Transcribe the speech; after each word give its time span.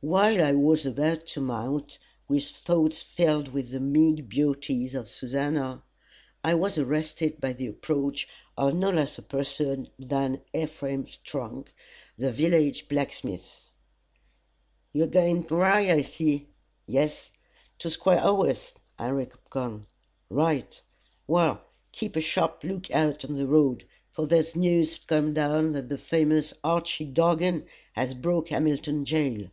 While 0.00 0.40
I 0.44 0.52
was 0.52 0.86
about 0.86 1.26
to 1.32 1.40
mount, 1.40 1.98
with 2.28 2.44
thoughts 2.48 3.02
filled 3.02 3.48
with 3.48 3.70
the 3.70 3.80
meek 3.80 4.28
beauties 4.28 4.94
of 4.94 5.08
Susannah, 5.08 5.82
I 6.44 6.54
was 6.54 6.78
arrested 6.78 7.40
by 7.40 7.52
the 7.52 7.66
approach 7.66 8.28
of 8.56 8.74
no 8.76 8.90
less 8.90 9.18
a 9.18 9.22
person 9.22 9.88
than 9.98 10.40
Ephraim 10.54 11.08
Strong, 11.08 11.66
the 12.16 12.30
village 12.30 12.86
blacksmith. 12.86 13.68
"You're 14.92 15.08
guine 15.08 15.42
to 15.48 15.56
ride, 15.56 15.90
I 15.90 16.02
see." 16.02 16.46
"Yes." 16.86 17.32
"To 17.80 17.90
Squire 17.90 18.20
Owens, 18.22 18.74
I 19.00 19.08
reckon." 19.08 19.86
"Right." 20.30 20.80
"Well, 21.26 21.60
keep 21.90 22.14
a 22.14 22.20
sharp 22.20 22.62
look 22.62 22.88
out 22.92 23.24
on 23.24 23.34
the 23.34 23.48
road, 23.48 23.84
for 24.12 24.28
there's 24.28 24.54
news 24.54 24.96
come 25.08 25.34
down 25.34 25.72
that 25.72 25.88
the 25.88 25.98
famous 25.98 26.54
Archy 26.62 27.04
Dargan 27.04 27.66
has 27.94 28.14
broke 28.14 28.50
Hamilton 28.50 29.04
jail." 29.04 29.48